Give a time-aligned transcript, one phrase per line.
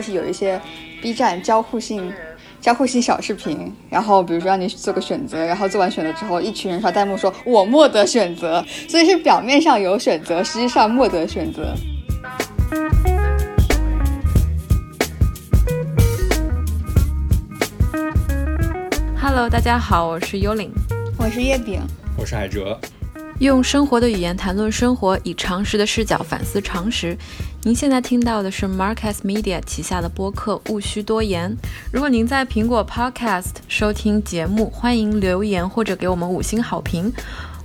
[0.00, 0.58] 就是有一些
[1.02, 2.10] B 站交互性。
[2.58, 11.74] 交互性小视频，然后比如说让你做个选择，然后做完选择之后，一群人刷弹幕说“我莫得选择”，所以是表面上有选择，实际上莫得选择。
[19.18, 20.70] Hello，大家好，我是幽灵，
[21.18, 21.80] 我是月饼，
[22.18, 22.78] 我是海哲。
[23.38, 27.16] 用生活的语言谈论生活，以常识的视角反思常识。
[27.62, 31.50] 您现在听到的是 Marcus Media 旗下的播客《勿需多言》。
[31.92, 37.12] 如果您在苹果 Podcast 收听节目，欢迎留言或者给我们五星好评。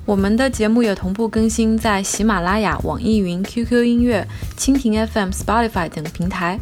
[0.05, 4.27] 我们的节目也同步更新在喜马拉雅、网易云、QQ 音乐、
[4.57, 6.59] 蜻蜓 FM、Spotify 等平台。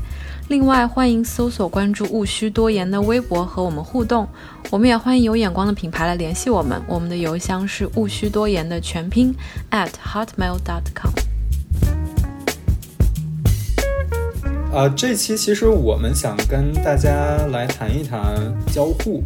[0.48, 4.28] 另外，欢迎搜索关注“勿需多言”的微博和我们互动。
[4.70, 6.80] 我们也欢迎有眼光的品牌来联系我们。
[6.88, 9.36] 我们的邮箱是“勿需多言”的全拼
[9.72, 11.33] at hotmail.com。
[14.74, 19.24] 呃，这期其实我们想跟大家来谈一谈交互。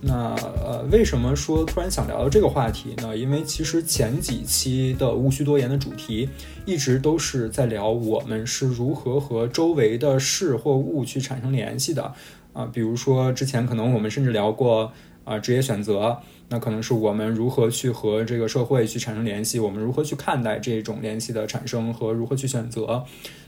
[0.00, 3.14] 那呃，为什么说突然想聊聊这个话题呢？
[3.14, 6.30] 因为其实前几期的“无需多言”的主题
[6.64, 12.14] 一直都是在聊我们是如何和周围的事或物去产生联系的
[12.54, 12.64] 啊。
[12.72, 14.90] 比如说之前可能我们甚至聊过
[15.24, 16.16] 啊职业选择，
[16.50, 23.04] 那可能是我们如何去和这个社会去产生联系，我们如何去看待这种联系的产生和如何去选择。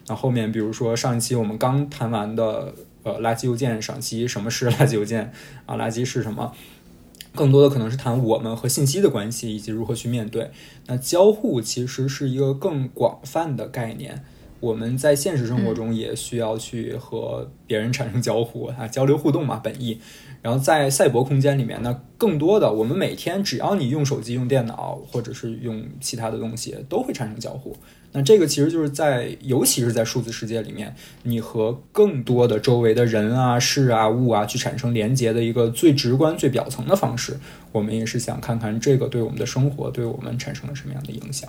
[0.06, 2.75] 那后面比如说上一期我们刚谈完的。
[3.05, 5.33] 呃，垃圾邮件赏析，什么是垃圾邮件
[5.67, 5.75] 啊？
[5.75, 6.53] 垃圾是什么？
[7.34, 10.53] 更多的可能是谈我们和信息的关系，以及如何去面对。
[10.86, 14.23] 那交互其实是一个更广泛的概念，
[14.61, 20.00] 我们在现实生活中也需要去和别人产生交互啊，交流互动嘛，本意。
[20.43, 27.77] 然后在赛博空间里面，那更多的我们每天只要你用手机、用电脑，或者是用其他的东西，都会产生交互。
[28.15, 37.39] 那这个其实就是在，尤其是在数字世界里面，你和更多的周围的人啊、事啊、物啊去产生连接的一个最直观、最表层的方式。
[37.70, 41.48] 我们也是想看看这个对我们的生活、对我们产生了什么样的影响。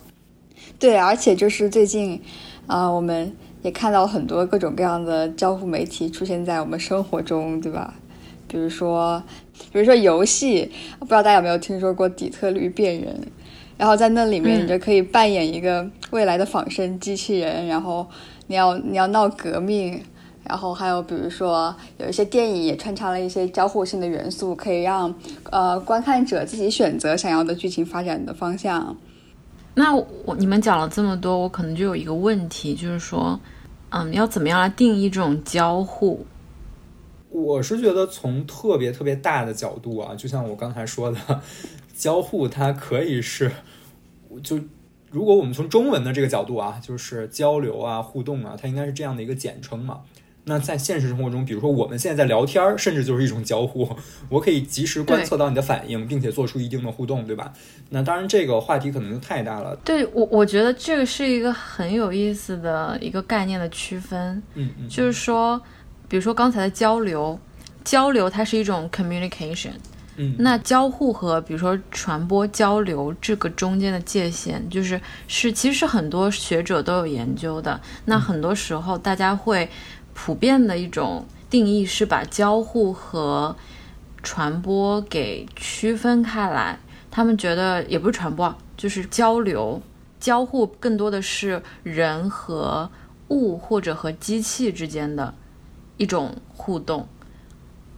[0.80, 2.22] 对，而且就是最近，
[2.68, 7.94] 啊，我们也看到很多各种各样的交互媒体出现在我们生活中，对吧？
[8.54, 9.22] 比如说，
[9.72, 13.20] 比如说游戏，不知道大家有没有听说过底特律变人？
[13.80, 18.08] 然后在那里面，你就可以扮演一个未来的仿生机器人，然后
[18.46, 20.00] 你要你要闹革命，
[20.44, 25.12] 然后还有比如说有一些电影也穿插了一些交互性的元素，可以让
[25.50, 28.96] 呃观看者自己选择想要的剧情发展的方向。
[29.74, 33.40] 那我你们讲了这么多，我可能就有一个问题，就是说，
[33.90, 36.24] 嗯，要怎么样来定义这种交互？
[37.34, 41.18] 我是觉得从特别特别大的角度啊，就像我刚才说的，
[41.96, 43.52] 交互它可以是，
[44.44, 44.60] 就
[45.10, 50.02] 如果我们从中文的这个角度啊，就是交流啊、互动啊，它应该是这样的一个简称嘛。
[50.46, 53.90] 那在现实生活中，比如说我们现在在聊天，甚至就是一种交互，
[54.30, 57.52] 我可以及时观测到你的反应，并且做出一定的互动，对吧？
[57.90, 59.76] 那当然，这个话题可能就太大了。
[59.84, 64.44] 对我，我觉得这个是一个很有意思的一个概念的区分。
[64.54, 65.60] 嗯嗯，就是说。
[66.14, 67.40] 比如说刚才的交流，
[67.84, 69.72] 交流它是一种 communication，
[70.18, 77.82] 嗯，那交互和比如说传播交流这个中间的界限，就是是其实很多学者都有研究的。
[78.06, 79.68] 那很多时候大家会
[80.14, 83.56] 普遍的一种定义是把交互和
[84.22, 86.78] 传播给区分开来。
[87.10, 89.82] 他们觉得也不是传播，就是交流，
[90.20, 92.88] 交互更多的是人和
[93.30, 95.34] 物或者和机器之间的。
[96.04, 97.08] 一种互动，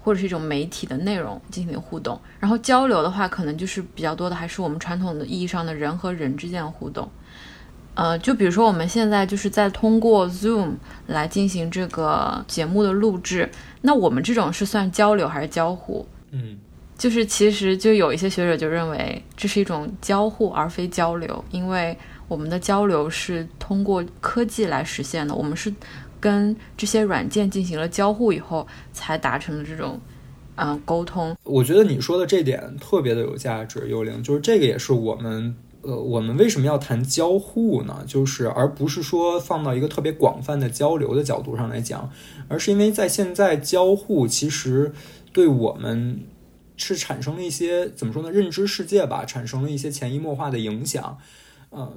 [0.02, 7.10] 或者是一种媒体的内容进行互动，然后交流的话，可能就是比较多的，还是我们传统的意义上的人和人之间的互动。
[7.96, 10.74] 呃，就比如说我们现在就是在通过 Zoom
[11.08, 13.50] 来进行这个节目的录制，
[13.82, 16.06] 那我们这种是算交流还是交互？
[16.32, 16.58] 嗯，
[16.98, 25.74] 就是其实就有一些学者就认为这是一种交互而非交流，因为我们的交流是通过科技来实现的，我们是。
[26.20, 30.00] 跟这些软件进行了交互以后，才达成了这种，
[30.56, 31.36] 嗯，沟通。
[31.44, 38.04] 我觉得你说的这点特别的有价值，幽灵，就是这个也是我们，呃，我们为什么要谈交互呢？
[38.08, 42.10] 就是而不是说放到一个特别广泛的交流的角度上来讲，
[42.48, 44.92] 而是因为在现在交互其实
[45.32, 46.22] 对我们
[46.78, 48.32] 是产生了一些怎么说呢？
[48.32, 51.18] 认知世界吧，产生了一些潜移默化的影响，
[51.72, 51.92] 嗯。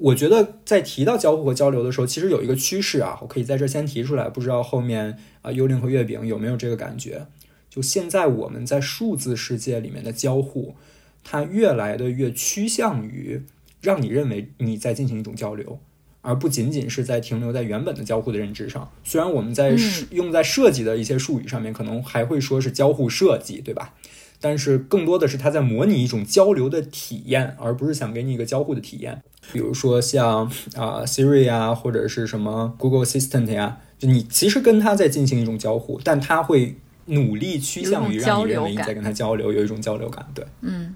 [0.00, 7.26] 我觉得在提到交互和交流的时候，其实有一个趋势啊，我可以在这先提出来，不知道后面啊幽灵和月饼有没有这个感觉？
[7.68, 10.74] 就现在我们在数字世界里面的交互，
[11.22, 13.42] 它越来的越趋向于
[13.80, 15.78] 让你认为你在进行一种交流，
[16.22, 18.90] 而不仅仅是在停留在原本的交互的认知上。
[19.04, 19.76] 虽然我们在
[20.10, 23.94] 用在设计的一些术语上面，可能还会说是交互设计，对吧？
[24.40, 29.22] 但是更多的是他在模拟一种交流的体验，而不是想给你一个交互的体验。
[29.52, 36.76] 比如说像啊 Siri 啊，或者是什么 Google Assistant 呀，就你其实跟它在进行一种交互，但它会
[37.06, 40.24] 努力趋向于让你认为你在跟它交流，有一种交流感。
[40.34, 40.94] 对，嗯，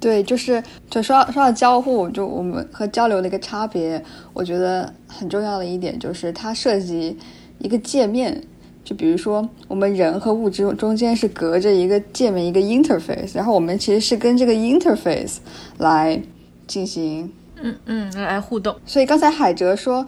[0.00, 4.02] 对，就是就说说到交互，就我们和交流的一个差别，
[4.32, 7.16] 我觉得很重要的一点就是它涉及
[7.58, 8.42] 一个界面。
[8.84, 15.36] 就比如说，我们人和物质中间是隔着一个界面，一个 interface，然后我们其实是跟这个 interface
[15.78, 16.20] 来
[16.66, 18.76] 进行，嗯嗯，来互动。
[18.84, 20.04] 所以刚才海哲说，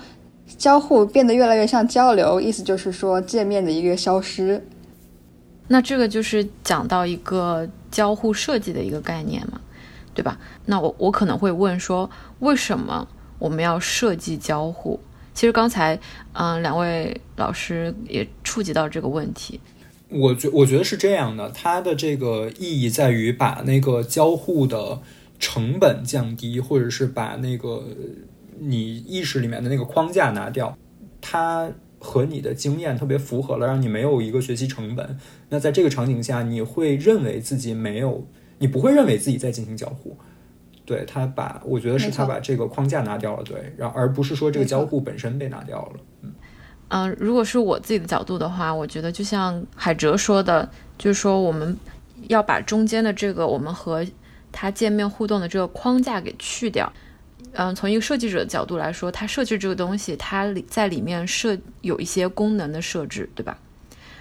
[0.58, 4.66] 交互变得越来越像交流，意思就是说界面的一个消失。
[5.68, 9.60] 那这个就是讲到一个交互设计的一个概念嘛，
[10.12, 10.36] 对吧？
[10.66, 12.10] 那我我可能会问说，
[12.40, 13.06] 为什么
[13.38, 14.98] 我们要设计交互？
[15.34, 15.98] 其实刚才，
[16.32, 19.60] 嗯，两位老师也触及到这个问题。
[20.08, 25.00] 我觉我觉得是这样的，它的这个意义在于把那个交互的
[25.40, 27.82] 成本降低，或者是把那个
[28.60, 30.78] 你意识里面的那个框架拿掉，
[31.20, 35.18] 它和你的经验特别符合了，让你没有一个学习成本。
[35.48, 38.24] 那在这个场景下，你会认为自己没有，
[38.58, 40.16] 你不会认为自己在进行交互。
[40.86, 46.00] 对他把，我觉得是他把这个框架拿掉了，对，然而不是说这个交互本身被拿掉了。
[46.22, 46.32] 嗯
[46.88, 51.76] 嗯，如果是我自己的角度的话，我觉得就像海哲说的，就是说我们
[52.28, 54.06] 要把中间的这个我们和
[54.52, 56.92] 他界面互动的这个框架给去掉。
[57.54, 63.56] 嗯，从一个设计者的角度来说，他设计这个东西，他在里面设有一些功能的设置，对吧？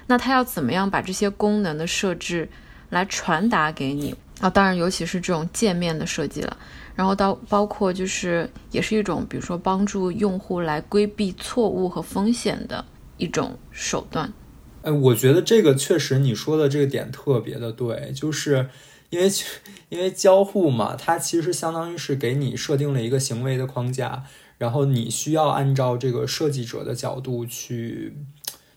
[0.08, 2.48] 那他要怎么样把这些功能的设置
[2.90, 4.16] 来传达给你？
[4.44, 6.58] 啊，当然，尤其是这种界面的设计了，
[6.96, 12.84] 然后到包括就是也是一种，比如说帮助用户来规避错误和风险的
[13.16, 14.34] 一种手段。
[14.82, 18.68] 哎，我觉得这个确实你说的这个点特别的对，就是
[19.12, 19.32] 因为
[19.88, 24.26] 因为交互嘛，它其实相当于是给你设定了一个行为的框架，
[24.58, 28.18] 然后你需要按照这个设计者的角度去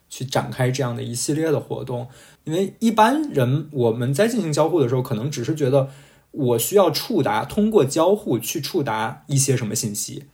[0.08, 2.08] 去展开这样的一系列的活动。
[2.44, 5.88] 因为一般人我们在进行交互的时候，可能只是觉得
[6.30, 10.26] 我需要触达，通过交互去触达一些什么信息，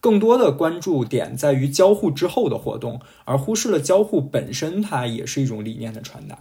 [0.00, 6.36] 更多的关注点在于交互之后的活动，而忽视了交互本身，它也是一种理念的传达。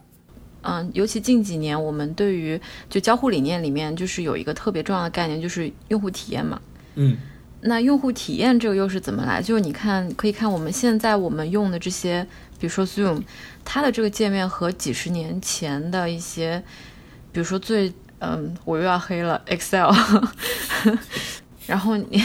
[0.63, 2.59] 嗯，尤其近几年，我们对于
[2.89, 6.59] 就交互理念里面，就是有一个特别重要的概念，就是用户体验嘛。
[6.95, 7.15] 嗯，
[7.61, 9.43] 那用户体验这个又是怎么来？
[9.43, 12.25] 就是你看，可以看我们现在我们用的这些。
[12.59, 13.23] 比如说 Zoom，
[13.63, 16.61] 它的这个界面和几十年前的一些，
[17.31, 19.89] 比如说最嗯，我又要黑了 Excel，
[21.65, 22.21] 然后你，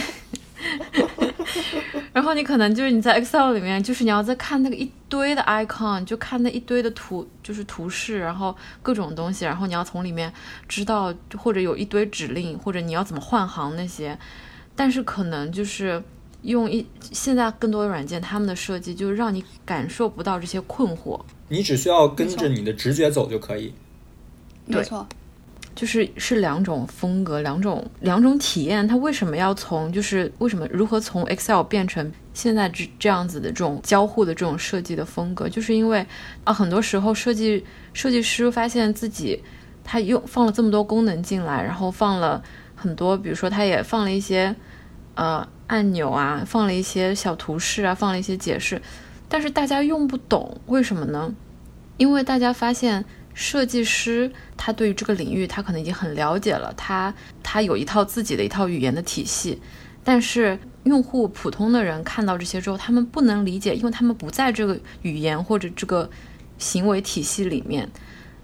[2.12, 10.32] 然后你可能就是你在 Excel 里面，就是你要在看那个一堆的 icon，就看那一堆的图，就是图示，然后各种东西，然后你要从里面
[10.68, 14.18] 知道，或者有一堆指令，或者你要怎么换行那些，
[14.74, 16.02] 但是可能就是。
[16.44, 23.72] 用一现在更多的软件，他们的设计就是让你感受不到这些困惑，你只需要跟着你的直觉走就可以。
[24.66, 25.06] 没错，
[25.74, 28.86] 就是是两种风格，两种两种体验。
[28.86, 35.48] 它为什么要从就是为什么如何从 Excel 变成现在这这样子的这种交互的这种设计的风格？
[35.48, 36.06] 就是因为
[36.44, 39.42] 啊，很多时候设计设计师发现自己
[39.82, 42.42] 他用放了这么多功能进来，然后放了
[42.74, 44.54] 很多，比如说他也放了一些
[45.14, 45.48] 呃。
[45.66, 48.80] 按钮啊，放了一些小图示啊，放了一些解释，
[49.30, 51.34] 但是大家用不懂，为什么呢？
[51.96, 53.02] 因为大家发现
[53.32, 59.58] 设计师他对于这个领域他可能已经很了解了，他他有一套自己的一套语言的体系，
[60.04, 66.10] 但是用户普通的人看到这些之后，他们不能理解，因为他们不在这个语言或者这个
[66.58, 67.90] 行为体系里面，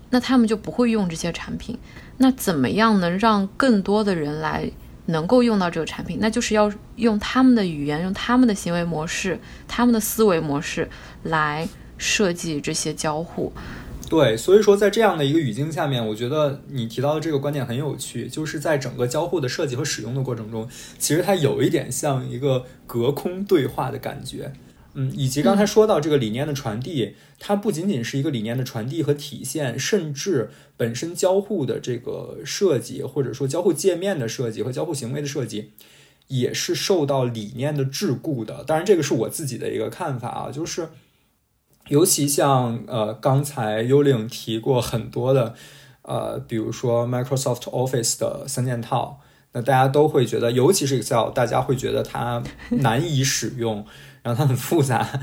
[0.09, 1.79] 那他们就不会用这些产品。
[2.17, 4.71] 那怎么样能让更多的人来？
[5.11, 9.39] 能够用到这个产品，那就是要用他们的语言，用他们的行为模式，
[9.69, 10.89] 他们的思维模式
[11.23, 13.53] 来设计这些交互。
[14.09, 24.53] 对，所以说在这样的一个语境下面，我觉得你提到的这个观点很有趣，就是在整个交互的设计和使用的过程中，其实它有一点像一个隔空对话的感觉。
[24.95, 35.73] 嗯，以及刚才说到这个理念的传递，它不仅仅是一个理念的传递和体现，甚至本身交互的这个设计，或者说交互界面的设计和交互行为的设计，
[36.29, 38.65] 也是受到理念的桎梏的。
[38.65, 40.89] 当然，这个是我自己的一个看法啊，就是
[41.89, 45.55] 尤其像呃刚才幽灵提过很多的
[46.03, 49.21] 呃，比如说 Microsoft Office 的三件套。
[49.53, 53.85] 那大家都会觉得，尤其是 Excel，大家会觉得它难以使用，
[54.35, 55.21] 它很复杂。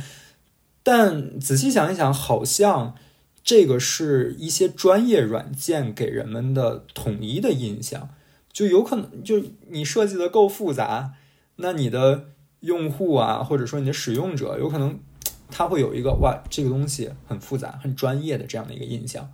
[0.83, 2.95] 但仔细想一想，好像
[3.43, 8.09] 这个是一些专业软件给人们的统一的印象，
[8.53, 11.13] 就有可能就你设计的够复杂，
[11.57, 12.29] 那你的
[12.61, 14.97] 用户啊，或者说你的使用者，有可能
[15.51, 19.33] 他会有一个哇，这个东西很复杂、很专业的这样的一个印象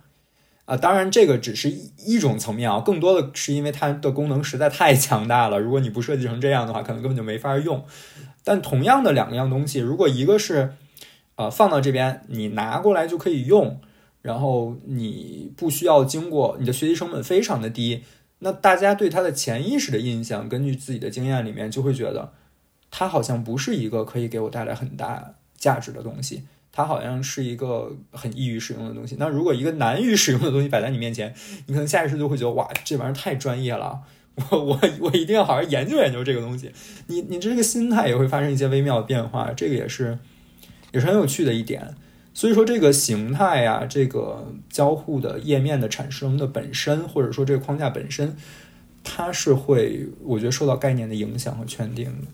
[0.64, 0.76] 啊。
[0.76, 5.60] 当然，这个只是一一种层面啊，更多的是因为它的功能实在太强大了。
[5.60, 7.84] 如果你不设计成这样的话，可能根本就没法用。
[8.44, 10.74] 但同样的两样东西，如果一个是
[11.36, 13.80] 呃，放到这边，你拿过来就可以用，
[14.22, 18.04] 然后你不需要经过，你的学习成本非常的低。
[18.40, 22.32] 那大家对它的潜意识的印象，根据自己的经验里面，就会觉得
[22.90, 29.16] 它好像不是一个可以给我带来很大价值的东西，它好像是一个很易于使用的东西。
[29.18, 31.34] 那如果一个难于使用的东西摆在你面前，
[31.66, 34.02] 你可能下意识就会觉得哇，这玩意儿太专业了，
[34.50, 36.70] 我我我一定要好好研究研究这个东西。
[37.06, 40.18] 你你这个心态也会发生一些微妙的变化，这个也是。
[40.92, 41.92] 也是很有趣的一点，
[42.32, 48.36] 所以说这个形态呀，这个交互的页面的产生的本身，或者说这个框架本身，
[49.02, 52.28] 它是会，我觉得受到概念的影响和圈定的。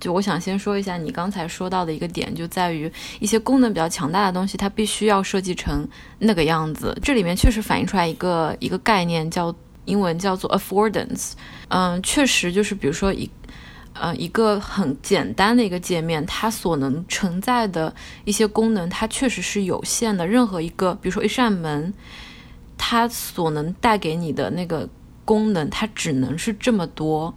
[0.00, 5.86] 就我想先说一下你刚才说到的一个点，就在于一些功能比较强大的东西，它必须要设计成
[6.20, 6.96] 那个样子。
[7.02, 9.54] 这里面确实反映出来一个一个概念，叫
[9.86, 11.32] 英文叫做 affordance。
[11.68, 13.30] 嗯，确实就是比如说一。
[13.98, 17.94] 呃，一个很简单的一个界面，它所能承载的
[18.26, 20.26] 一些功能，它确实是有限的。
[20.26, 21.94] 任何一个，比如说一扇门，
[22.76, 24.86] 它所能带给你的那个
[25.24, 27.34] 功能，它只能是这么多。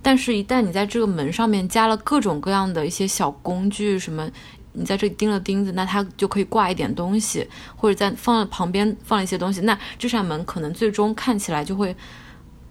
[0.00, 4.30] 但是，一旦你在这个门上面加了各种各样的一些小工具，什么，
[4.76, 11.96] 你在这里钉了钉子，那它就可以挂一点东西，或者在放旁边放一些东西，那这扇门可能最终看起来就会。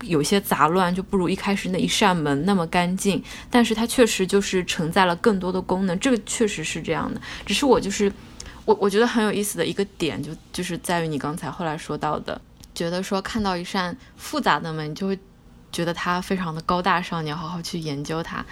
[0.03, 3.23] 有些杂乱，就不如一开始那一扇门那么干净。
[3.49, 7.19] 但是它确实就是承载了更多的功能，这个确实是这样的。
[7.45, 8.11] 只是我就是
[8.65, 12.39] 我，我觉得很有意思的一个点，就就是在于你刚才后来说到的，
[12.75, 15.17] 觉得说看到一扇复杂的门，你就会
[15.71, 18.45] 觉得它非常的高大上，你要好好去研究它。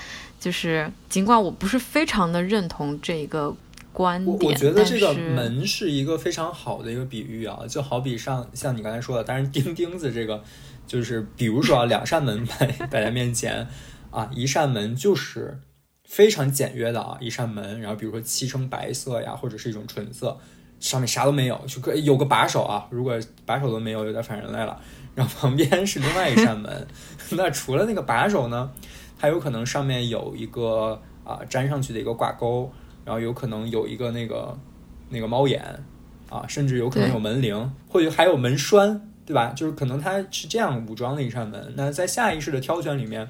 [0.43, 3.55] 就是尽管我不是非常的认同这个
[3.93, 10.43] 观点，我觉得这个门是一个非常好的一个比喻啊，就好比上像你刚才说的，当然钉钉子这个。
[10.85, 13.65] 就是比如说啊，两扇门摆 摆在面前，
[14.11, 15.57] 啊，一扇门就是
[16.03, 20.37] 非常简约的啊，一扇门，然后比如说漆成白色呀，或者是一种纯色，
[20.81, 24.77] 上面啥都没有，就可有个把手啊，如果把手都没有，有点反人类了。
[25.15, 26.85] 然后旁边是另外一扇门，
[27.31, 28.69] 那除了那个把手呢，
[29.23, 32.69] 它有可能上面有一个啊粘上去的一个挂钩，
[33.05, 34.53] 然后有可能有一个那个
[35.07, 35.63] 那个猫眼
[36.29, 39.09] 啊，甚至有可能有门铃，或者还有门栓。
[39.25, 39.53] 对吧？
[39.55, 41.73] 就是可能它是这样武装的一扇门。
[41.77, 43.25] 那在下意识的挑选里面，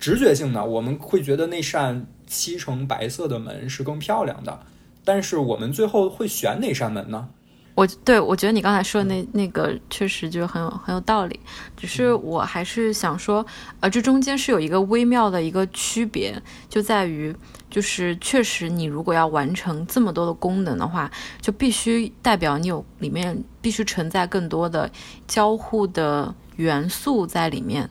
[0.00, 4.58] 直觉性的我们会觉得那扇漆成白色的门是更漂亮的。
[5.04, 7.28] 但是我们最后会选哪扇门呢？
[7.76, 11.38] 我对我觉得你刚才说的那那个确实就是很有很有道理。
[11.76, 13.46] 只是我还是想说，
[13.78, 17.32] 呃，这中间是有一个微妙的一个区别，就在于。
[17.68, 21.10] 就是确实，你如果要完成这么多的功能的话，
[21.42, 24.90] 就必须代表你有里面必须存在更多的
[25.26, 27.90] 交互的元素在里面。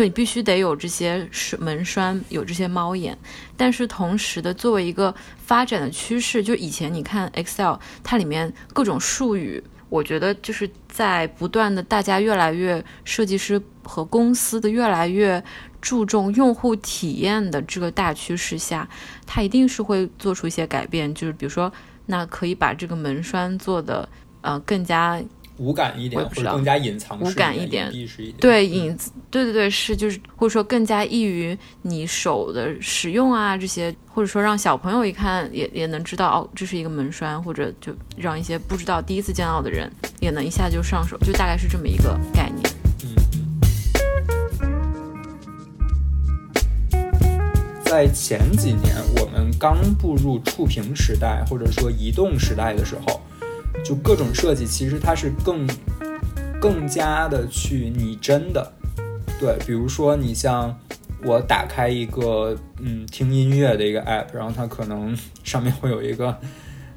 [0.00, 1.28] 就你必须得有这些
[1.58, 3.18] 门栓，有这些猫眼。
[3.54, 15.44] 但是同时的，作为一个发展的趋势，就以前你看 Excel，它里面各种术语，我觉得就是在不断的，大家越来越设计师和公司的越来越。
[15.82, 18.86] 注重用户体验的这个大趋势下，
[19.26, 21.14] 它一定是会做出一些改变。
[21.14, 21.72] 就是比如说，
[22.04, 24.06] 那可以把这个门栓做的
[24.42, 25.22] 呃更加
[25.60, 28.34] 无感一点，或者更加隐藏无感一点，一点。
[28.40, 28.96] 对隐，
[29.30, 42.64] 对对对，是就是或者说更加易于你手的使用啊这些，或者说让小朋友一看也也能知道哦这是一个门栓，或者就让一些不知道第一次见到的人也能一下就上手，就大概是这么一个概念。
[47.84, 53.20] 在前几年，我们刚步入触屏时代，或者说移动时代的时候，
[53.84, 55.68] 就各种设计其实它是更
[56.60, 58.72] 更加的去拟真的。
[59.38, 60.78] 对，比如说你像
[61.24, 66.38] 我打开一个嗯听音乐的一个 app，然后它可能 上面会有一个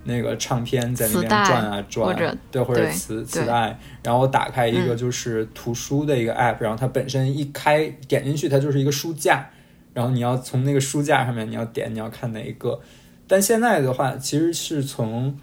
[0.03, 9.49] 那个唱片在那边转啊转，对，或者磁磁带，然后我打开一个就是图书的一个 app，然后它本身一开点进去，它就是一个书架。
[9.93, 12.81] 然后你要从那个书架上面，你要点，你要看哪一个？
[13.27, 15.37] 但现在的话，其实是从，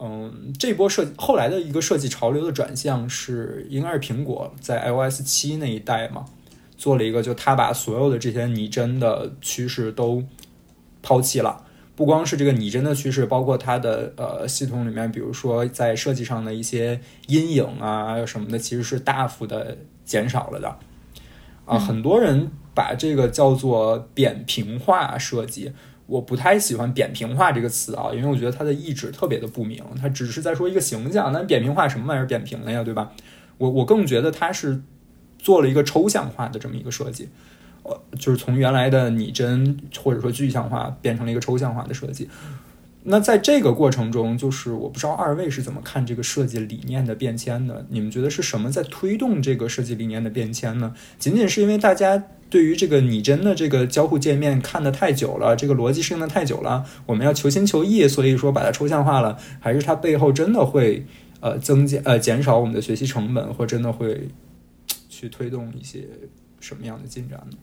[0.00, 6.24] 嗯，这波设后来的一个设计潮流的转向是，应该是苹果在 iOS 七那一代嘛，
[6.76, 10.22] 做了一个，就它把所有的这些拟真的趋势都
[11.02, 11.64] 抛弃了。
[11.96, 20.78] 不光是这个拟真的趋势，包括它的呃系统里面，比如说在设计上的一些阴影啊什么的，其实是大幅的减少了的。
[21.64, 25.72] 啊，很多人把这个叫做扁平化设计，
[26.08, 33.12] 我不太喜欢“扁平化”这个词啊，因为我觉得它的意旨特别的不明，它只是在说一个形象，那扁平化什么玩意儿扁平了呀，对吧？
[33.58, 34.80] 我我更觉得它是
[35.38, 37.28] 做了一个抽象化的这么一个设计。
[37.82, 42.28] 呃，就是从原来的拟真或者说具象化变成了一个抽象化的设计。
[43.04, 47.86] 那在这个过程中，就是我不知道二位是怎么看这个设计理念的变迁的？
[47.88, 50.94] 你们觉得是什么在推动这个设计理念的变迁呢？
[51.18, 61.06] 仅仅是因为大家对于这个拟真的这个交互界面看得太久了，这个逻辑适应的太久了，我们要求新求异，所以说把它抽象化了，还是它背后真的会
[61.40, 64.28] 呃增加呃减少我们的学习成本，或真的会
[65.08, 66.06] 去推动一些
[66.60, 67.56] 什么样的进展呢？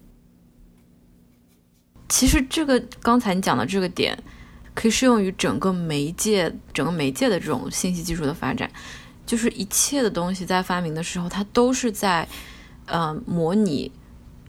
[2.07, 4.17] 其实这个刚才你讲的这个点，
[4.75, 8.69] 可以适用于整个媒介、整个媒介的这种信息技术的发展。
[9.25, 12.27] 就是一切的东西在发明的时候，它都是在，
[12.85, 13.91] 呃，模拟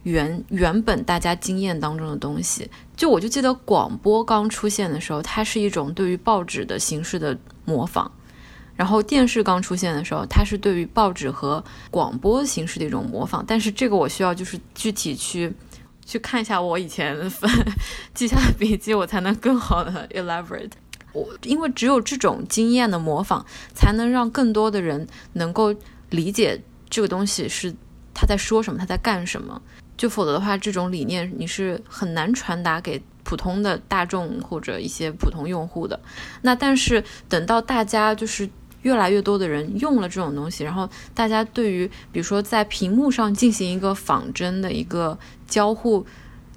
[0.03, 2.69] 原原本大家经验当中的东西。
[2.95, 8.11] 就我就记得广播刚出现的时候，它是一种对于报纸的形式的模仿；
[8.75, 13.43] 然后电视刚出现的时候，它是对于报纸和广播形式的一种模仿。
[13.47, 15.55] 但是这个我需要就是具体去。
[16.07, 17.15] 去看一下我以前
[18.15, 20.71] 记下的笔记，我才能更好的 elaborate。
[21.13, 23.45] 我因为只有这种经验的模仿，
[23.75, 25.75] 才能让更多的人能够
[26.11, 27.75] 理解这个东西是
[28.15, 29.61] 他在说什么，他在干什么。
[29.97, 35.99] 就否则的话，这种理念你是很难传达给普通的大众或者一些普通用户的。
[36.43, 38.49] 那但是等到大家就是。
[38.87, 46.07] 越来越多的人用了这种东西，然后大家对于比如说在屏幕上进行一个仿真的一个交互，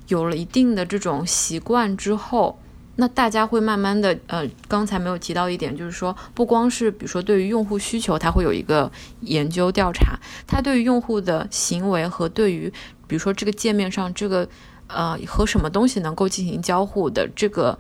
[0.10, 2.60] 有了一定的这种习惯之后，
[2.98, 12.72] 那大家会慢慢的，呃，刚才没有提到一点，就是说不光是比如说对于用户需求，它会有一个研究调查，它对于用户的行为和对于
[13.08, 14.48] 比如说这个界面上这个
[14.86, 17.76] 呃和什么东西能够进行交互的这个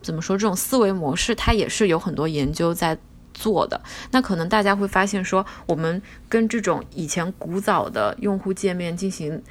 [0.00, 2.98] 怎么说这种思维模式，它也是有很多研究在。
[3.34, 9.42] 做的那可能大家会发现说，我们跟这种以前古早的用户界面进行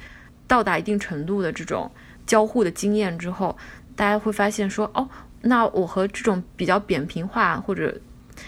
[0.46, 1.90] 到达一定程度的这种
[2.26, 3.56] 交互的经验之后，
[3.96, 5.08] 大家会发现说，哦，
[5.42, 7.94] 那我和这种比较扁平化或者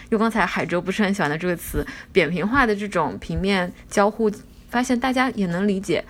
[0.09, 4.31] 用刚才海哲不是很喜欢的这个词，扁平化的这种平面交互，
[4.69, 6.03] 发现大家也能理解，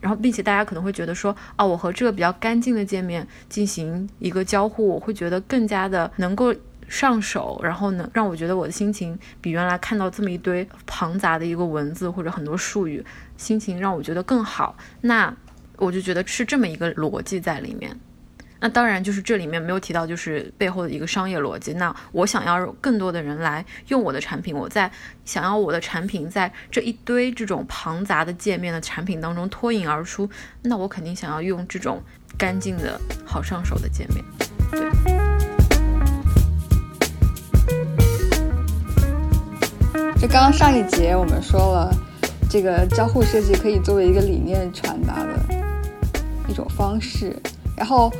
[0.00, 6.54] 然后并且大家可能会觉得说，哦，我和这个比较干净的界面进行一个交互，我会觉得更加的能够。
[6.90, 13.02] 上手，然后呢，让我觉得我的心情比原来看到这么一堆庞杂的一个文字或者很多术语，
[13.36, 14.76] 心情让我觉得更好。
[15.02, 15.32] 那
[15.76, 17.96] 我就觉得是这么一个逻辑在里面。
[18.62, 21.72] 那当然就是这里面没有提到，就是背后的一个商业逻辑。
[21.74, 24.90] 那我想要更多的人来用我的产品，我在
[25.24, 30.28] 想要我的产品在这一堆这种庞杂的界面的产品当中脱颖而出，
[30.62, 32.02] 那我肯定想要用这种
[32.36, 34.24] 干净的好上手的界面。
[34.72, 35.19] 对。
[40.20, 41.90] 就刚刚上一节我们说了，
[42.50, 45.34] 这个交互设计可以作为一个理念传达的
[46.46, 47.34] 一种方式。
[47.74, 48.12] 然后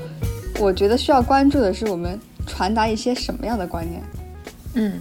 [0.59, 4.03] 我觉得需要关注的是，我们传达一些什么样的观念？
[4.73, 4.99] 嗯，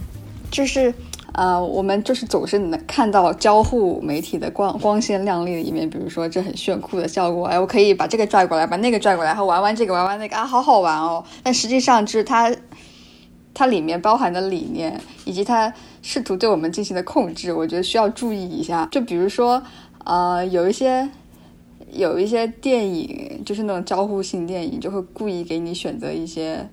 [0.50, 0.92] 就是
[1.32, 11.24] 呃，我们就是总是能看到交互媒体的光光鲜亮丽的一面，比如说这很炫酷的效果，哎，我可以把这个拽过来，把那个拽过来，然后玩玩这个，玩玩那个啊，好好玩哦。
[11.42, 12.54] 但实际上就是它
[13.54, 15.72] 它里面包含的理念以及它。
[16.02, 18.88] 试图对我们进行的控制，我觉得需要注意一下。
[18.90, 19.62] 就比如说，
[20.04, 21.08] 呃，有一些
[21.92, 26.68] 有一些电影，就是那种交互性电影，就会故意给你选择一些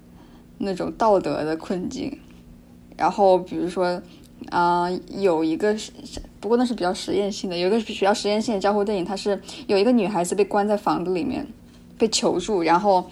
[0.60, 2.18] 那种道德的困境。
[2.96, 4.02] 然后，比如说，
[4.50, 5.92] 啊，有一个是，
[6.40, 7.58] 不过那是比较实验性的。
[7.58, 11.46] 有一个比较实验性的交互电影，它是有一个女孩子被关在房子里面，
[11.98, 13.08] 被囚住，然后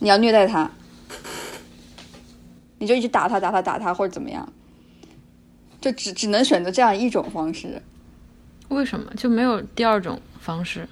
[0.00, 0.70] 你要虐待她，
[2.78, 4.52] 你就一直打她，打她，打她，或者怎么样。
[5.84, 7.82] 就只只能选择这样一种方式，
[8.68, 10.88] 为什么就没有第二种方式？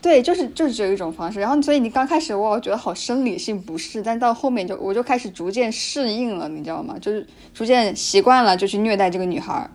[0.00, 1.40] 对，就是就是只有一种方式。
[1.40, 6.96] 然后，所以你刚开始我觉得好生理性不适，但到后面就我就开始逐渐适应了，你知道吗？
[7.00, 9.68] 就是逐渐习惯了，就去虐待这个女孩。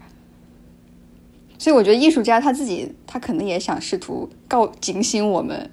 [1.59, 5.69] 所以我觉得艺术家他自己他可能也想试图告警醒我们，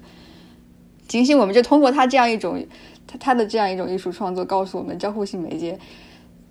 [1.07, 2.61] 警醒我们，就通过他这样一种
[3.07, 5.79] 他他的这样一种艺术创作，告诉我们交互性媒介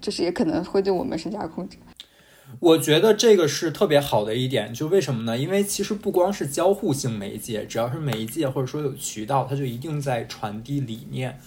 [0.00, 1.76] 就是也可能会对我们施加控制。
[2.60, 5.36] 我觉得这个是特别好的一点，就为什么呢？
[5.36, 11.38] 因为其实不光是交互性媒介，只要是媒介或者说有渠道，它就一定在传递理念。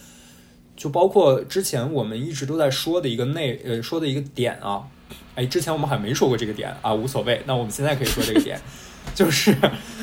[0.76, 4.84] 就包括之前我们一直都在说的一个内呃说的一个点啊，
[5.34, 7.40] 哎，之前我们好像没说过这个点啊，无所谓。
[7.46, 8.60] 那我们现在可以说这个点，
[9.14, 9.56] 就是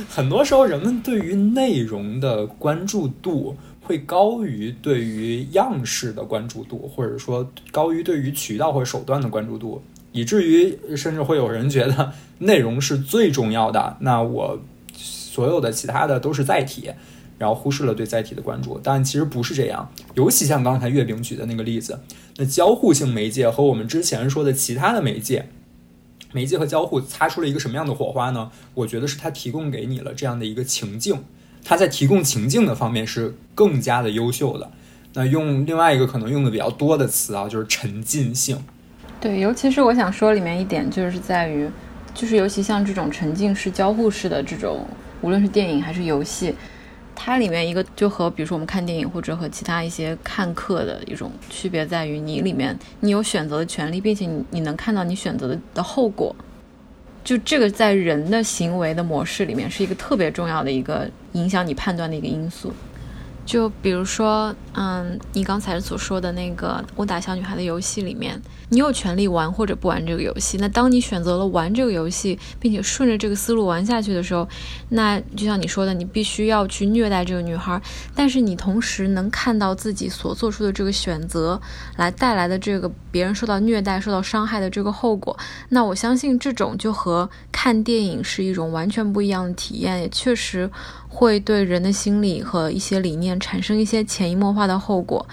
[0.10, 9.84] 很多时候人们对于内容的关注度会高于对于样式的关注度，或者说高于对于渠道或者手段的关注度。
[10.14, 14.62] 以至于甚至会有人觉得内容是最重要的，那我
[14.96, 16.92] 所有的其他的都是载体，
[17.38, 18.80] 然后忽视了对载体的关注。
[18.82, 22.00] 但其实不是这样，尤其像刚才月饼举的那个例子，
[22.38, 25.50] 那交互性媒介和我们之前说的其他的媒介，
[26.32, 28.52] 媒介和交互擦出了一个什么样的火花呢？
[28.76, 31.24] 我觉得是它提供给你了这样的一个情境，
[31.64, 34.70] 它在提供情境的方面是更加的优秀的。
[35.16, 38.64] 那用另外一个可能用的比较多的词啊，就是沉浸性。
[39.24, 41.70] 对，尤其是我想说里面一点，就是在于，
[42.14, 44.86] 就是尤其像这种沉浸式、交互式的这种，
[45.22, 46.54] 无论是电影还是游戏，
[47.16, 56.36] 它里面一个就和比如说我们看电影或者和其他一些看客的一种区别在于，你里面你有选择的权利，并且你你能看到你选择的的后果，
[57.24, 62.74] 就这个在人的行为的模式里面是一个特别重要的一个影响你判断的一个因素。
[63.46, 70.58] 就比如说，嗯，你刚才所说的那个《殴打小女孩》的游戏里面，你有权利玩或者不玩这个游戏。
[70.60, 74.48] 那当你选择了玩这个游戏，并且顺着这个思路玩下去的时候，
[74.90, 77.82] 那就像你说的，你必须要去虐待这个女孩。
[78.16, 81.62] 但是你同时能看到自己所做出的这个选择
[81.98, 85.38] 来带来的这个别人受到虐待、受到伤害的这个后果。
[85.70, 90.70] 那我相信这种就和看电影是一种完全不一样的体验，也确实。
[91.14, 95.24] 会对人的心理和一些理念产生一些潜移默化的后果，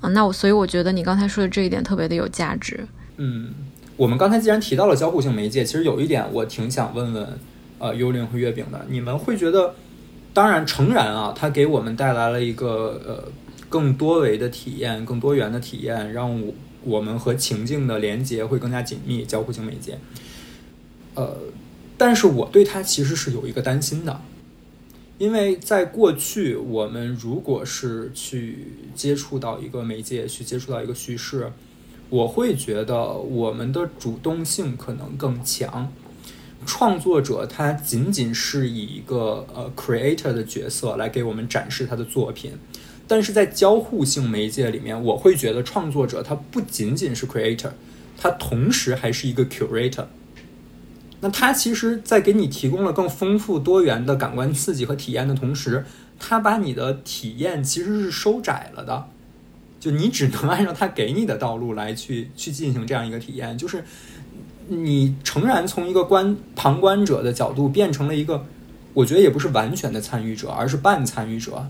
[0.00, 2.88] 啊，那我所以我觉得你刚才说的这一点特别的有价值。
[3.18, 3.50] 嗯，
[3.98, 7.38] 我们刚才既然提到了交互性媒介，其实有一点我挺想问问，
[7.78, 9.74] 呃，幽灵和月饼的，你们会觉得，
[10.32, 13.30] 当然诚然啊，它给我们带来了一个呃
[13.68, 19.24] 更多维的体验，更多元的体验，让我我们和情境的连接会更加紧密。
[19.26, 19.98] 交互性媒介，
[21.14, 21.36] 呃，
[21.98, 24.20] 但是我对它其实是有一个担心的。
[25.18, 31.50] 因为在过去，我们如果是去接触到一个媒介，去接触到一个叙事，
[32.08, 35.92] 我会觉得我们的主动性可能更强。
[36.64, 42.52] 创作者他仅仅是以一个呃 creator 的角色来给我们展示他的作品，
[43.08, 47.70] 但是在交互性媒介里面，我会觉得创作者他不仅仅是 creator，
[48.16, 50.06] 他同时还是一个 curator。
[51.20, 55.84] 那它其实，在给你提供了更丰富多元的感官刺激和体验的同时，
[56.18, 59.06] 它把你的体验其实是收窄了的，
[59.80, 63.84] 就你只能按照它给你的道路来去去进行这样一个体验，就是
[64.68, 68.44] 你诚然从一个观旁观者的角度变成了一个，
[68.94, 71.66] 我觉得也不是完全的参与者，而是半参与者。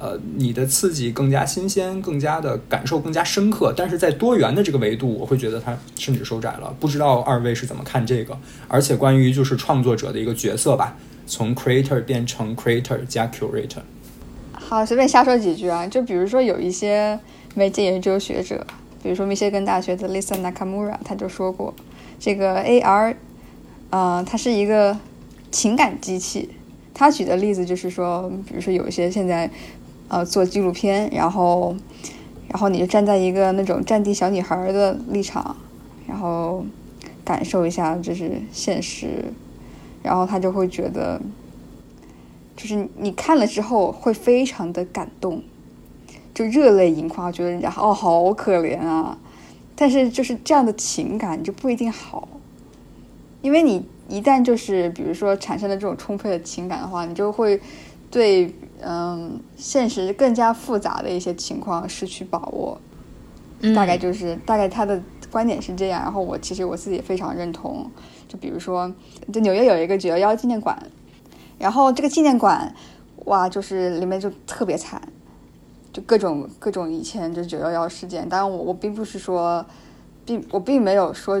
[0.00, 6.74] 呃，你的刺激更加新鲜，更加的感受更加深刻，但是在多元的这个维度，我会觉得它甚至收窄了。
[6.80, 8.34] 不知道二位是怎么看这个？
[8.66, 13.82] 而且关于就是创作者的一个角色吧，从 creator 变成 creator 加 curator。
[14.54, 17.20] 好，随便瞎说几句啊，就比如说有一些
[17.54, 18.66] 媒介研究学者，
[19.02, 21.74] 比如说密歇根大学的 Lisa Nakamura，他就说过，
[22.18, 23.14] 这个 AR，
[23.90, 24.96] 呃，它是一个
[25.50, 26.48] 情感机器。
[26.94, 29.50] 他举的例子就是说，比如说有一些现在。
[30.10, 31.72] 呃，做纪录片，然后，
[32.48, 35.56] 然后你就站在一个那种战地小女孩的立场，
[36.08, 36.64] 然后
[37.24, 39.26] 感受一下就是现实，
[40.02, 41.20] 然后他就会觉得，
[42.56, 45.40] 就是你看了之后会非常的感动，
[46.34, 49.16] 就热泪盈眶，觉得人家哦好可怜啊，
[49.76, 52.26] 但是就是这样的情感就不一定好，
[53.42, 57.60] 因为你一旦就是比如说产生了这种充沛的情感的话，你就会
[58.10, 58.52] 对。
[58.82, 62.80] 嗯，现实更加复杂的一些情况失去把握，
[63.74, 66.02] 大概就是大概他的观点是这样。
[66.02, 67.90] 然后我其实我自己也非常认同。
[68.28, 68.92] 就比如说，
[69.32, 70.80] 就纽约有一个九幺幺纪念馆，
[71.58, 72.74] 然后这个纪念馆，
[73.26, 75.00] 哇，就是里面就特别惨，
[75.92, 78.28] 就各种各种以前就是九幺幺事件。
[78.28, 79.64] 当然，我我并不是说，
[80.24, 81.40] 并我并没有说。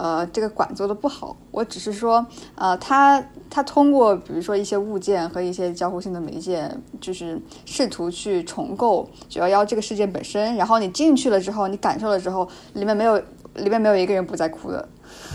[0.00, 2.24] 呃，这个馆做的不好，我只是说，
[2.54, 3.20] 呃，他
[3.50, 10.54] 他通过比如说一些物件和一些交互性的媒介，就是试图去重构九幺幺这个事件本身。
[10.56, 13.16] 然后你进去了之后，你感受了之后，里面没有
[13.54, 14.88] 里面没有一个人不在哭的。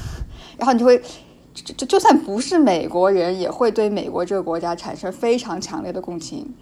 [0.57, 1.01] 然后你就会，
[1.53, 6.53] 就就就算不是美国人，也会对美国这个国家产生非常强烈的共情，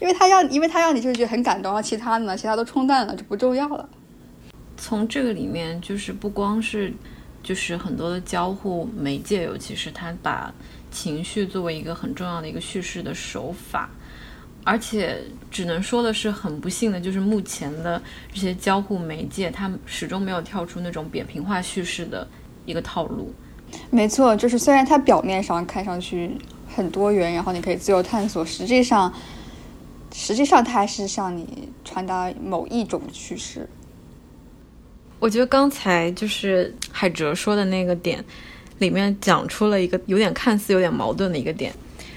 [0.00, 3.88] 因为他让因为他让你就是觉得很感动然后，其他的呢，其他都冲淡了，就不重要了。
[4.76, 6.92] 从这个里面，就是不光是。
[7.42, 10.52] 就是很多的交互媒介，尤其是它把
[10.90, 13.90] 情绪作为一个很重要的一个叙事的手法，
[14.62, 15.18] 而且
[15.50, 18.00] 只能说的是很不幸的，就是目前的
[18.32, 22.26] 这些交互媒介，它始终没有跳出那种扁平化叙事的
[22.64, 23.34] 一个套路。
[23.90, 26.30] 没错，就是虽然它表面上看上去
[26.68, 29.12] 很多元，然后你可以自由探索，实际上，
[30.12, 33.68] 实际上它还是向你传达某一种叙事。
[35.22, 38.24] 我觉得刚才就是海哲说的那个点，
[38.80, 41.72] 里面讲出了一个有点看似有点矛盾的一个点，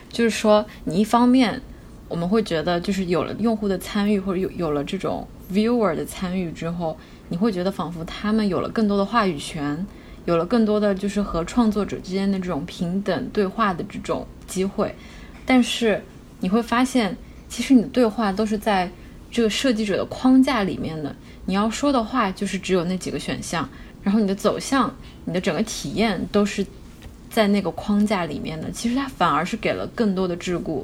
[0.10, 1.62] 就是说你一方面
[2.08, 6.98] 我们会觉得就是有了用户的参与或者有有了这种 viewer 的参与之后，
[7.30, 9.86] 你会觉得仿佛他们有了更多的话语权，
[10.26, 14.96] 有了更多的就是和创作者之间的这种平等对话的这种机会，
[15.46, 16.02] 但是
[16.40, 17.16] 你会发现，
[17.48, 18.90] 其实你的对话都是在
[19.30, 21.16] 这个设计者的框架里面的。
[21.46, 23.68] 你要说的话就是只有那几个选项，
[24.04, 24.94] 然后你的走向、
[25.26, 26.66] 你的整个体验都是
[27.30, 28.72] 在那个框架里面的。
[28.72, 30.84] 其实它反而是给了更多的桎梏。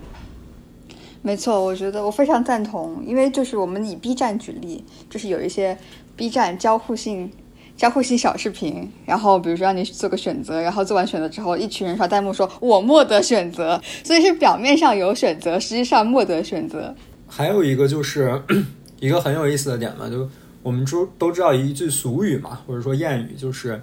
[1.24, 5.78] 没错，我觉得我非常赞同，因为就是我们以 B 站举例，就是有一些
[6.16, 7.32] B 站交互性、
[7.78, 16.96] 交互性小视频，然后比如说让你做个选择，然后做完选择之后，一群人刷弹幕说“我莫得选择”，所以是表面上有选择，实际上莫得选择。
[17.28, 18.42] 还有一个就是
[19.00, 20.28] 一个很有意思的点嘛，就。
[20.64, 23.82] 我们都都知道一句俗语嘛，或者说谚语，就是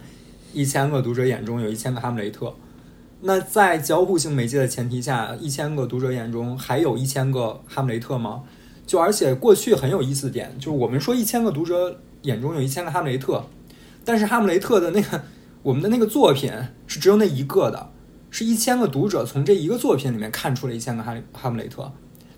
[0.52, 2.54] 一千个读者眼中有一千个哈姆雷特。
[3.20, 8.44] 那在交互性媒介的前提下，一千个读者眼中还有一千个哈姆雷特吗？
[8.86, 13.44] 就而且过去很有意思的点，就是我们说一千个读者眼中有一千个哈姆雷特，
[14.04, 15.20] 但是哈姆雷特的那个
[15.62, 16.52] 我们的那个作品
[16.86, 17.90] 是只有那一个的，
[18.30, 21.92] 是一千个读者从这一个作品里面看出了一千个哈哈姆雷特。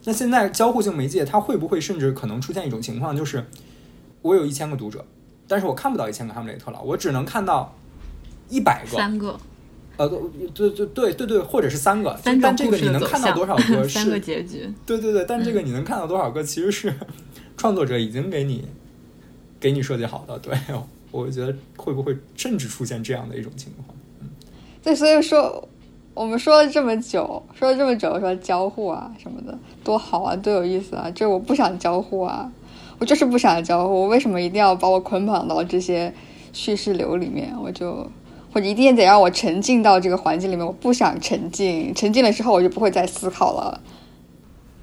[0.05, 3.45] 那现在交互性媒介它会不会甚至可能出现一种情况，就是？
[4.23, 5.05] 我有一千个读者，
[5.49, 7.75] 但是我看不到一千个哈姆雷特了，我只能看到
[8.49, 9.39] 一百个，三个，
[9.97, 10.09] 呃，
[10.55, 13.87] 对对对对对，或者是三个，但这个你能看到多少个？
[13.89, 14.73] 三个结局。
[14.85, 16.43] 对对对，但这个你能看到多少个？
[16.43, 16.93] 其实是
[17.57, 18.67] 创作者已经给你
[19.59, 20.39] 给你设计好的。
[20.39, 20.57] 对，
[21.11, 23.97] 我觉得会不会甚至出现这样的一种情况？
[24.21, 24.29] 嗯，
[24.83, 25.69] 对，所以说
[26.15, 32.51] 我们说了这么久，说了这么久，说交互啊什么的多好啊，多有意思啊，这我不想交互啊。
[33.01, 36.13] 我就是不想交互，我为什么一定要把我捆绑到这些
[36.53, 37.53] 叙事流里面？
[37.61, 38.07] 我就
[38.53, 43.81] 或者一定得让我沉浸到这个环境里面，我不想沉浸，沉浸了之后我就不会再思考了。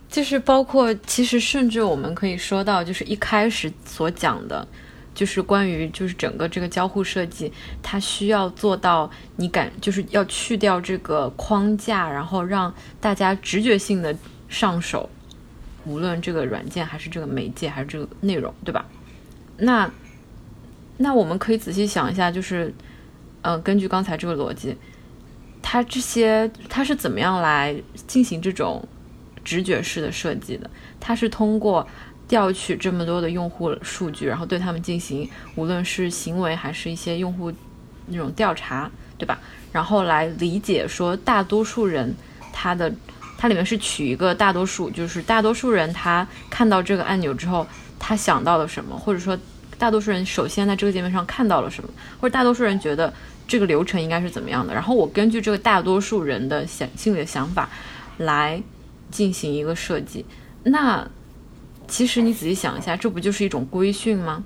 [0.09, 4.67] 就是包括，其实甚至我们可以说到，就是一开始所讲的，
[5.13, 7.51] 就是关于就是整个这个交互设计，
[7.83, 14.15] 它需要做到你感，就是要去掉这个框架，然后让大家直觉性的
[14.49, 15.07] 上手。
[15.87, 18.85] 无论这个软件还是这个媒介还是这个内容，对吧？
[19.57, 19.89] 那
[20.97, 22.73] 那我们可以仔细想一下，就是，
[23.41, 24.75] 呃，根据刚才这个逻辑，
[25.61, 28.85] 它这些它是怎么样来进行这种
[29.45, 30.69] 直觉式的设计的？
[30.99, 31.87] 它是通过
[32.27, 37.51] 调取这么多的用户数据，然后对他们进行无论是行为还是一些用户
[38.07, 39.39] 那种调查，对吧？
[39.71, 42.13] 然后来理解说大多数人
[42.51, 42.93] 他的。
[43.37, 47.65] 它里面是取一个大多数，就是大多数人他看到这个按钮之后，
[47.99, 49.37] 他想到了什么，或者说
[49.77, 53.13] 大多数人首先在这个界面上看到了什么，或者大多数人觉得
[53.47, 57.69] 这个流程应该是怎么样的，然后我根据这个大多数人的想心里的想法
[58.17, 58.61] 来
[59.11, 60.25] 进行一个设计。
[60.63, 61.07] 那
[61.87, 64.43] 其实你仔细想一下，这不就是一种规训吗？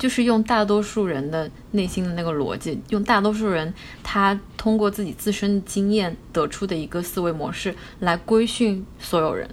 [0.00, 9.46] 就是用大多数人的内心的那个逻辑，用大多数人他通过自己自身经验得出的一个思维模式来规训所有人。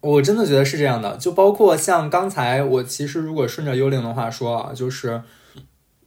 [0.00, 5.22] 我真的觉得是这样的，就包括像刚才我其实如果顺着幽灵的话说啊，就是，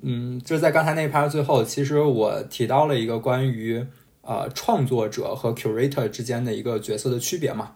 [0.03, 3.85] 嗯，就在刚才那一趴最后，其实我提到了一个关于
[4.23, 7.71] 呃创作者和 curator 之间的一个角色的区别嘛。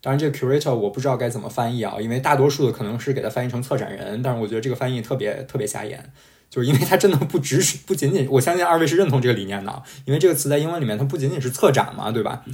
[0.00, 6.12] 当然，这个 curator 我不知道该怎么翻译啊，因为大多数的可能是给它翻译成策展人，但是我觉得这个翻译特别特别瞎眼，
[6.48, 12.44] 就是因为它真的不只是不仅仅，我相信二位是认同这个理念的，因为这个词在英文里面它不仅仅是策展嘛，对吧？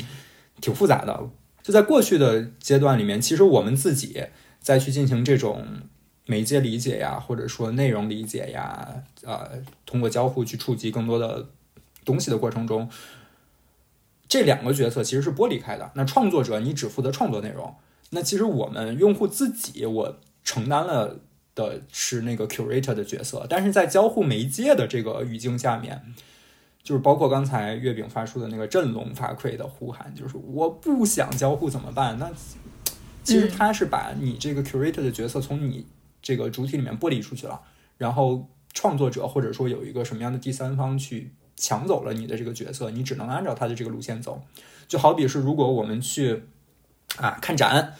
[0.60, 1.28] 挺复杂的。
[1.62, 4.24] 就在过去的阶段里面，其实我们自己
[4.60, 5.66] 再去进行这种
[6.26, 8.88] 媒介理解呀，或者说内容理解呀，
[9.24, 9.50] 呃，
[9.84, 11.48] 通过交互去触及更多的
[12.04, 12.88] 东西的过程中。
[14.32, 15.92] 这两个角色其实是剥离开的。
[15.94, 17.74] 那创作者，你只负责创作内容。
[18.12, 21.20] 那其实我们用户自己，我承担了
[21.54, 23.46] 的是那个 curator 的角色。
[23.46, 26.14] 但是在交互媒介的这个语境下面，
[26.82, 32.18] 就是包括刚才月饼发出的那个振聋发聩的呼喊，就是我不想交互怎么办？
[32.18, 32.30] 那
[33.22, 35.84] 其实他是把你这个 curator 的角色从你
[36.22, 37.60] 这个主体里面剥离出去了，
[37.98, 44.42] 然后创作者或者说有一个什么样的第三方去抢走了你的这个角色，你只能按照他的这个路线走。
[44.88, 46.42] 就好比是如果我们去
[47.18, 47.94] 啊看展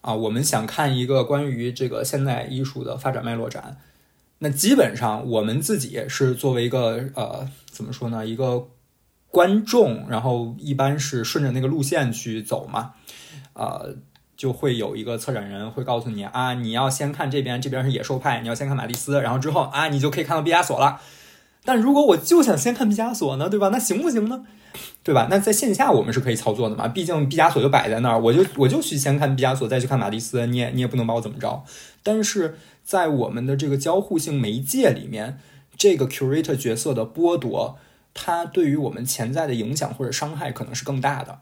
[0.00, 3.76] 啊，我们想看一个关于这个现代艺术的发展脉络展，
[4.38, 8.68] 那基本上我们自己是作为一个呃怎么说呢一个
[9.28, 12.94] 观众，然后一般是顺着那个路线去走嘛，
[13.52, 13.96] 呃。
[14.34, 21.00] 就会有一个策展人会告诉你啊，你要先看这边，这边是野兽派，你要先看马蒂斯，然后之后啊，你就可以看到毕加索了。
[21.64, 23.68] 但如果我就想先看毕加索呢，对吧？
[23.68, 24.44] 那行不行呢？
[25.04, 25.28] 对吧？
[25.30, 31.64] 那在线下我们是可以操作的嘛，毕竟毕加索就摆在那儿，我就我就去先看毕加索，再去看马蒂斯，你也你也不能把我怎么着。
[32.02, 35.38] 但是在我们的这个交互性媒介里面，
[35.76, 37.78] 这个 curator 角色的剥夺，
[38.14, 41.40] 它对于我们潜在的影响或者伤害可能是更大的。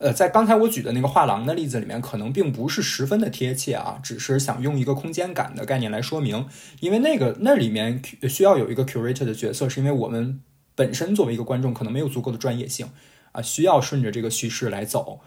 [0.00, 6.46] 呃，在刚才我举的那个画廊的例子里面，可能并不是十分的贴切啊，只是想用一个空间感的概念来说明，
[6.80, 10.40] 因为那个那里面需要有一个 curator 的角色，是因为我们
[10.74, 12.88] 本身作为一个观众可能没有足够的专业性
[13.32, 15.20] 啊，需要顺着这个叙事来走。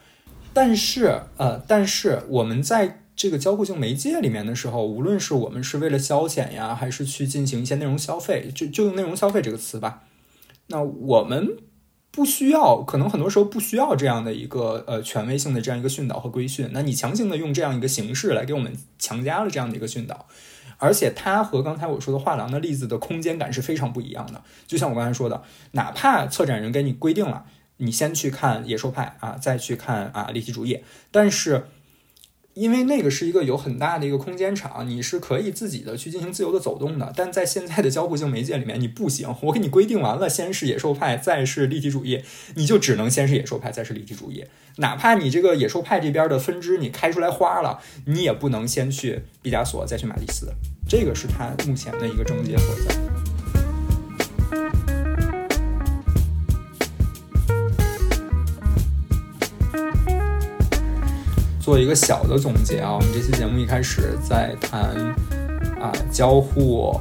[0.53, 10.01] 但是呃，但是我们在这个交互性媒介里面的时候，无论是我们是为了消遣呀，还是去进行一些内容消费，就就用内容消费这个词吧，
[10.69, 11.57] 那我们。
[12.15, 16.69] 不需要，可能很多时候不需要这样的一个呃权威性的这样一个训导和规训。
[16.71, 20.27] 那你强行的用这样一个形式来给我们强加了这样的一个训导，
[20.77, 24.43] 而且它和刚才我说的画廊的例子的空间感是非常不一样的。
[24.67, 27.45] 就像我刚才说的，哪怕策展人给你规定了，
[27.77, 31.65] 你先去看野兽派啊，再去看啊立体主义，但是。
[32.53, 37.11] 因为那个是一个有很大的一个空间场，你是可以自己的去进行自由的走动的。
[37.15, 39.33] 但在现在的交互性媒介里面，你不行。
[39.41, 42.21] 我给你规定完了，先是野兽派，再是立体主义，
[42.55, 44.45] 你就只能先是野兽派，再是立体主义。
[44.77, 50.53] 哪怕你这个野兽派这边的分支你开出来花了，你也不能先去毕加索，再去马蒂斯。
[50.87, 53.22] 这个是他目前的一个症结所在。
[61.63, 64.93] 做一个小的总结啊，我们这期节目一开始在谈
[65.79, 66.93] 啊交互，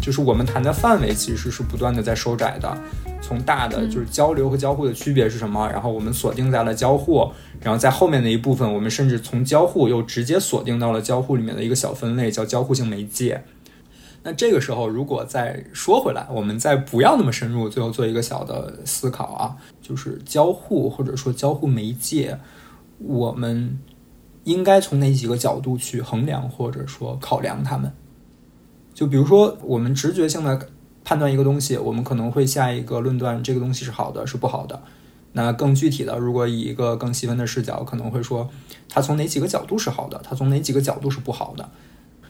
[0.00, 2.76] 就是我们谈的范围其实是不断的在收窄的，
[3.22, 13.44] 从大的就是交流和交互的区别是什么，然后我们锁定在了交互，然后在后面的一部分，我们甚至从交互又直接锁定到了交互里面的一个小分类，叫交互性媒介。
[14.24, 22.36] 那这个时候如果再说回来，我们再不要那么深入，最后做一个小的思考啊，就是交互或者说交互媒介，
[22.98, 23.78] 我们。
[24.48, 27.92] 应该从哪几个角度去衡量或者说考量它们？
[28.94, 30.68] 就比如说，我们直觉性的
[31.04, 34.82] 判断一个东西，我们可能会下一个论断，这个东西是好的，是不好的。
[35.32, 38.48] 那更具体的，如果以一个更细分的视角，可能会说，
[38.88, 41.68] 它从哪几个角度是好的，它从哪几个角度是不好的。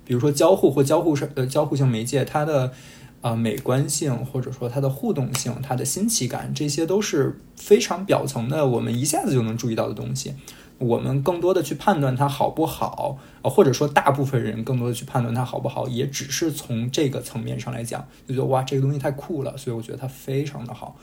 [0.04, 2.72] 比如说交互或交互是呃交互性媒介，它的
[3.20, 10.34] 呃美观性或者说它的互动性、它的新奇感，这些都是非常表层的，我们一下子就能注意到的东西。
[10.78, 20.96] 我们更多的去判断它好不好，呃，或者说大部分人更多的去判断它好不好，也只是从这个层面上来讲，就觉得哇，这个东西太酷了，所以我觉得它非常的好，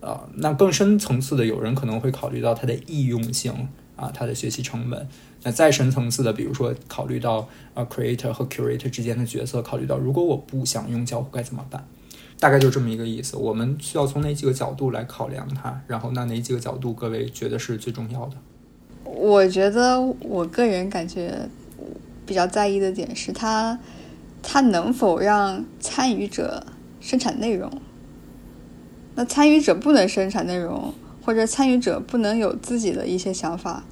[0.00, 3.52] 呃，那更深层次的，有人可能会考虑到它的易用性
[3.96, 5.08] 啊，它的学习成本，
[5.42, 11.84] 那再深层次的，比如说考虑到呃，creator 和 curator 之间的角色，考虑到如果我不想用交互该怎么办，
[12.38, 13.36] 大概就这么一个意思。
[13.36, 18.36] 我们需要从哪几个角度来考量它，然后那哪几个角度各位觉得是最重要的？
[19.18, 21.48] 我觉得我个人感觉
[22.26, 23.78] 比较在意的点是，他
[24.42, 26.66] 他能否让参与者
[27.00, 27.80] 生产内容？
[29.14, 30.92] 那参与者不能生产内容，
[31.24, 33.84] 或者参与者不能有自己的一些想法，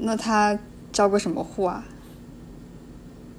[0.00, 0.58] 那他
[0.92, 1.86] 交个什么户啊？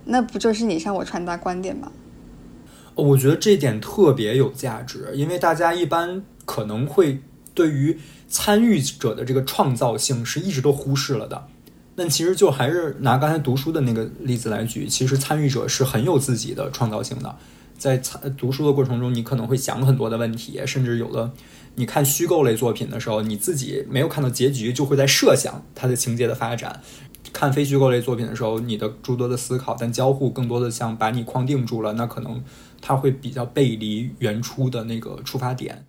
[0.06, 1.92] 那不就是你向我传达观点吗？
[2.96, 7.22] 我觉得这点特别有价值，因为大家一般可能会
[7.54, 8.00] 对于。
[8.32, 11.48] 参与者的这个创造性是一直都忽视了的。
[11.96, 17.36] 那其实就还是拿刚才读书的那个例子来举，其实参与者是很有自己的创造性的。
[17.78, 21.32] 在参读书的过程中，你可能会想很多的问题，甚至有的
[21.76, 26.82] 你看虚构类作品的时候，你自己没有看到结局，就会在设想它的情节的发展。
[27.34, 32.44] 看非虚构类作品的时候，你的诸多的思考，但交互更多的像把你框定住了，那可能
[32.82, 35.86] 它会比较背离原初的那个出发点。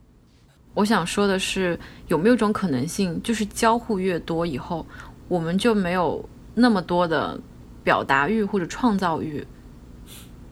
[0.75, 4.87] 我想说的是，有没有一种可能性，就是交互越多以后，
[5.29, 7.39] 我们就没有那么多的
[7.85, 9.47] 表达欲或者创造欲？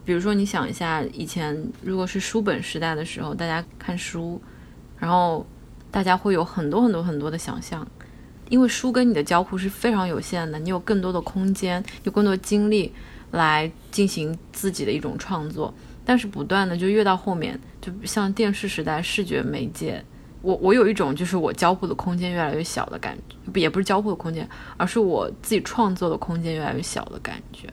[0.05, 4.41] 比如说，你想一下，以前如果是书本时代的时候，大家看书，
[4.97, 5.45] 然后
[5.89, 7.87] 大家会有很多很多很多的想象，
[8.49, 12.93] 因为书跟你的交互是非常有限的，你有更多的空间，有更多精力
[13.31, 15.73] 来进行自己的一种创作。
[16.03, 20.03] 但是不断的就越到后面，就像电视时代视觉媒介，
[20.41, 27.67] 我我有一种就是我交互的空间越来越小的感觉，也不是交互的空间，而是我自己创作的空间越来越小的感觉。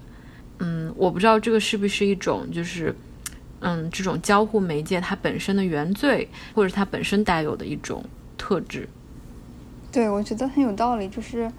[0.59, 2.95] 嗯，我不知道这个是不是一种就是
[3.61, 8.05] 嗯这种交互媒介它本身的原罪，或者它本身带有的一种
[8.37, 8.89] 特质。
[9.91, 11.51] 对，我觉得很有道理，就是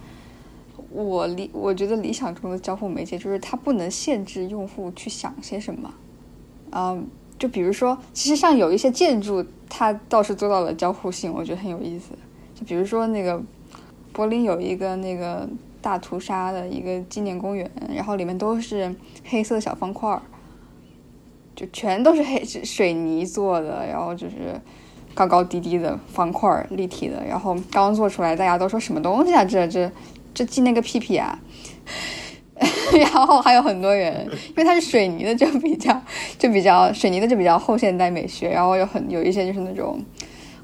[0.92, 5.94] 我理我觉得理想中的交互媒介就是它不能限制用户去想些什么。
[6.72, 7.08] 嗯，
[7.40, 12.10] 就比如说，其实像有一些建筑，它倒是做到了交互性，我觉得很有意思。
[12.54, 13.42] 就比如说那个
[14.12, 15.48] 柏林有一个那个
[15.82, 20.22] 大屠杀的一个纪念公园，然后里面都是黑色小方块儿，
[21.56, 24.60] 就全都是黑水泥做的，然后就是
[25.14, 27.24] 高高低低的方块儿，立体的。
[27.26, 29.46] 然后刚做出来，大家都说什么东西啊？
[29.46, 29.90] 这这
[30.34, 31.40] 这记那个屁屁啊！
[32.98, 36.02] 然后还有很多人，因为它是水泥的，就比较
[36.38, 38.50] 就比较水泥的就比较后现代美学。
[38.50, 40.00] 然后有很有一些就是那种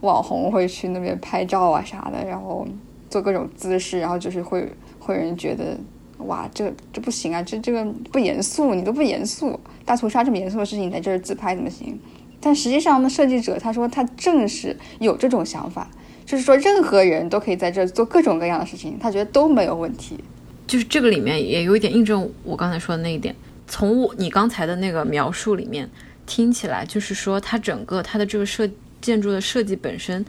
[0.02, 2.66] 网红会去那边拍照啊啥的，然后
[3.10, 4.68] 做各种姿势，然后就是会
[5.00, 5.78] 会人觉得
[6.20, 12.00] 哇，这这不行啊，这这个不严肃，你都不严肃，大屠杀这么严肃的事情你在这儿自拍怎么行？
[12.42, 15.90] 但实际上呢，设计者他说他正是有这种想法，
[16.26, 20.24] 就是说任何人都可以在这做各种各样的事情，他觉得都没有问题。
[20.68, 23.36] 就是这个里面也有一点印证我刚才说的那一点。
[23.68, 25.90] 从我你刚才的那个描述里面
[26.26, 28.70] 听起来，就是说它整个它的这个设
[29.02, 30.24] 建筑的设计本身，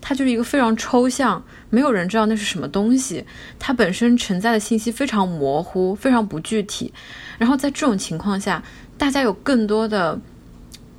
[0.00, 3.24] 它就是一个非常抽象，没有人知道那是什么东西，
[3.58, 6.92] 它本身承载的信息非常模糊，非常不具体。
[7.38, 8.62] 然后在这种情况下，
[8.96, 10.18] 大家有更多的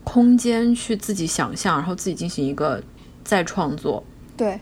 [0.04, 2.84] 空间去自己想象，然后自己进行一个
[3.24, 4.04] 再创作。
[4.36, 4.60] 对。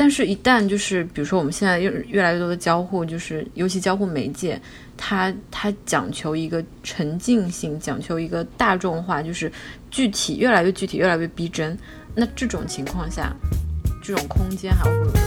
[0.00, 4.58] 但是，一旦就是比如说，我们现在越越来越多的交互，就是尤其交互媒介，
[4.96, 9.50] 它它讲求一个沉浸性，讲求一个大众化，就是
[9.90, 11.76] 具体越来越具体，越来越逼真。
[12.14, 13.34] 那这种情况下，
[14.00, 15.20] 这种空间还会有多？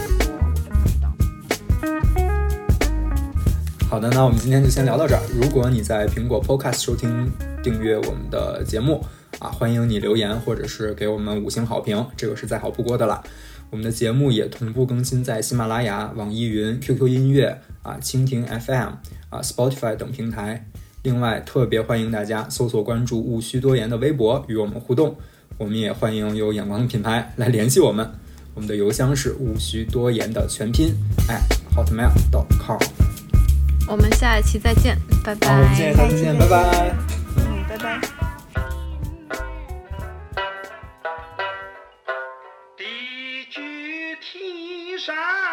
[3.90, 5.22] 好的，那我们今天就先聊到这儿。
[5.36, 7.30] 如果你在苹果 Podcast 收听
[7.62, 9.06] 订阅我们的节目
[9.40, 13.22] 啊，欢迎你留言或者是给我们五星好评，这个是再好不过的了。
[13.72, 18.90] 我们的节目也同步更新在喜马拉雅、网易云、QQ 音乐啊、蜻蜓 FM
[19.30, 20.68] 啊、Spotify 等平台。
[21.04, 25.16] 另外，特别欢迎大家搜索关注“戊戌多言”的微博与我们互动。
[25.58, 28.08] 我们也欢迎有眼光的品牌来联系我们。
[28.54, 30.94] 我们的邮箱是戊戌多言的全拼
[31.28, 31.42] at
[31.74, 32.78] hotmail.com。
[33.88, 35.48] 我们下一期再见，拜拜。
[35.48, 36.96] 好，我们下一期再见，拜拜。
[37.38, 38.31] 嗯，拜拜。
[45.06, 45.51] সাপ